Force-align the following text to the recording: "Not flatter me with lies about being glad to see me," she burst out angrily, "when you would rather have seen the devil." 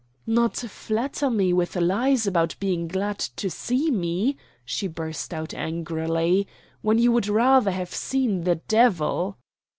"Not 0.25 0.57
flatter 0.57 1.29
me 1.29 1.53
with 1.53 1.75
lies 1.75 2.25
about 2.25 2.55
being 2.59 2.87
glad 2.87 3.19
to 3.19 3.51
see 3.51 3.91
me," 3.91 4.35
she 4.65 4.87
burst 4.87 5.31
out 5.31 5.53
angrily, 5.53 6.47
"when 6.81 6.97
you 6.97 7.11
would 7.11 7.27
rather 7.27 7.69
have 7.69 7.93
seen 7.93 8.43
the 8.43 8.55
devil." 8.55 9.37